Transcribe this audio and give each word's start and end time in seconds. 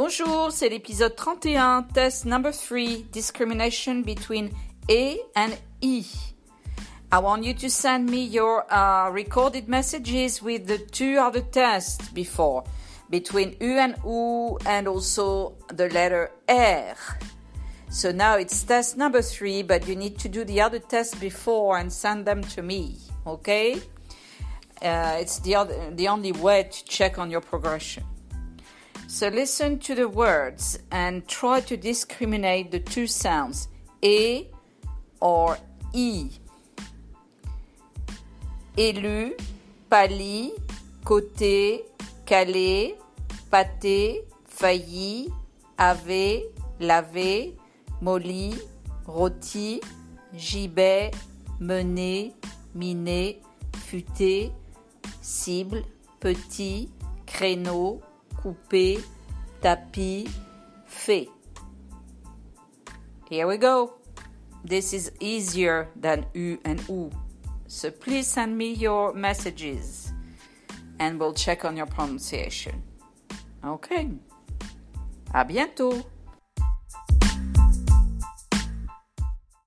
Bonjour, 0.00 0.52
c'est 0.52 0.68
l'épisode 0.68 1.16
31, 1.16 1.82
test 1.92 2.24
number 2.24 2.52
3, 2.52 3.10
discrimination 3.10 4.02
between 4.02 4.50
A 4.88 5.16
and 5.34 5.50
E. 5.80 6.04
I 7.10 7.18
want 7.18 7.42
you 7.42 7.52
to 7.54 7.68
send 7.68 8.08
me 8.08 8.24
your 8.24 8.64
uh, 8.72 9.10
recorded 9.10 9.66
messages 9.68 10.40
with 10.40 10.68
the 10.68 10.78
two 10.78 11.18
other 11.18 11.40
tests 11.40 12.10
before, 12.10 12.62
between 13.10 13.56
U 13.60 13.76
and 13.76 13.96
U 14.04 14.56
and 14.66 14.86
also 14.86 15.56
the 15.66 15.88
letter 15.88 16.30
R. 16.48 16.94
So 17.90 18.12
now 18.12 18.36
it's 18.36 18.62
test 18.62 18.96
number 18.96 19.20
three, 19.20 19.64
but 19.64 19.88
you 19.88 19.96
need 19.96 20.16
to 20.20 20.28
do 20.28 20.44
the 20.44 20.60
other 20.60 20.78
tests 20.78 21.16
before 21.16 21.76
and 21.76 21.92
send 21.92 22.24
them 22.24 22.42
to 22.54 22.62
me, 22.62 22.98
okay? 23.26 23.80
Uh, 24.80 25.16
it's 25.18 25.40
the, 25.40 25.56
other, 25.56 25.90
the 25.90 26.06
only 26.06 26.30
way 26.30 26.68
to 26.70 26.84
check 26.84 27.18
on 27.18 27.32
your 27.32 27.40
progression. 27.40 28.04
So 29.10 29.28
listen 29.28 29.78
to 29.80 29.94
the 29.94 30.06
words 30.06 30.78
and 30.90 31.26
try 31.26 31.60
to 31.60 31.78
discriminate 31.78 32.70
the 32.70 32.78
two 32.78 33.06
sounds 33.06 33.68
E 34.02 34.48
or 35.18 35.56
E. 35.94 36.28
Élu, 38.76 39.32
pali, 39.88 40.52
côté, 41.06 41.86
calé, 42.26 42.96
pâté, 43.50 44.26
failli, 44.44 45.32
avait, 45.78 46.44
lavé, 46.78 47.56
molly, 48.02 48.54
rôti, 49.06 49.80
gibet, 50.36 51.12
mené, 51.58 52.34
miné, 52.74 53.40
futé, 53.74 54.52
cible, 55.22 55.82
petit, 56.20 56.90
créneau, 57.24 58.02
coupé, 58.42 59.02
tapis, 59.60 60.28
fait. 60.86 61.28
Here 63.28 63.46
we 63.46 63.58
go. 63.58 63.94
This 64.64 64.92
is 64.92 65.12
easier 65.20 65.88
than 65.96 66.26
U 66.34 66.58
and 66.64 66.80
U. 66.88 67.10
So 67.66 67.90
please 67.90 68.26
send 68.26 68.56
me 68.56 68.72
your 68.72 69.12
messages 69.12 70.12
and 70.98 71.20
we'll 71.20 71.34
check 71.34 71.64
on 71.64 71.76
your 71.76 71.86
pronunciation. 71.86 72.82
Okay. 73.64 74.10
À 75.34 75.44
bientôt. 75.46 76.04